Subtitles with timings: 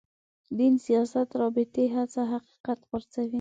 [0.57, 3.29] دین سیاست رابطې هڅه حقیقت غورځوي.